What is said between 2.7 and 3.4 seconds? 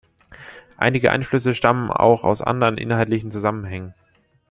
inhaltlichen